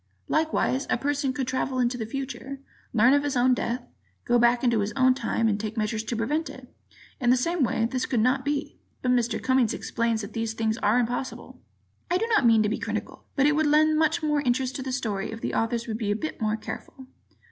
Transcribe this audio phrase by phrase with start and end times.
[0.27, 2.59] Likewise, a person could travel into the future,
[2.91, 3.83] learn of his own death,
[4.25, 6.73] go back into his own time and take measures to prevent it.
[7.19, 8.79] In the same way, this could not be.
[9.03, 9.39] [But Mr.
[9.39, 11.61] Cummings explains that these things are impossible.
[12.09, 14.75] Ed.] I do not mean to be critical, but it would lend much more interest
[14.77, 17.05] to the story if the authors would be a bit more careful.